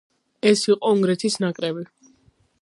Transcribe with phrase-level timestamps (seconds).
[0.51, 1.85] ეს იყო უნგრეთის ნაკრები.